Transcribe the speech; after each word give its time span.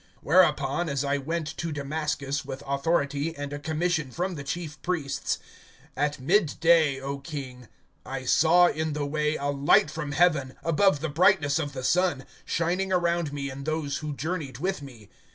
(12)Whereupon, 0.25 0.89
as 0.89 1.03
I 1.05 1.19
went 1.19 1.45
to 1.57 1.71
Damascus 1.71 2.43
with 2.43 2.63
authority 2.65 3.35
and 3.35 3.53
a 3.53 3.59
commission 3.59 4.09
from 4.09 4.33
the 4.33 4.43
chief 4.43 4.81
priests, 4.81 5.37
(13)at 5.95 6.17
midday, 6.17 6.99
O 6.99 7.19
king, 7.19 7.67
I 8.03 8.25
saw 8.25 8.65
in 8.65 8.93
the 8.93 9.05
way 9.05 9.35
a 9.35 9.49
light 9.49 9.91
from 9.91 10.13
heaven, 10.13 10.55
above 10.63 11.01
the 11.01 11.09
brightness 11.09 11.59
of 11.59 11.73
the 11.73 11.83
sun, 11.83 12.25
shining 12.45 12.91
around 12.91 13.31
me 13.31 13.51
and 13.51 13.63
those 13.63 13.97
who 13.97 14.15
journeyed 14.15 14.57
with 14.57 14.81
me. 14.81 15.07